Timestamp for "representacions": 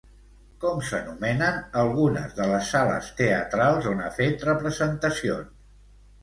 4.51-5.55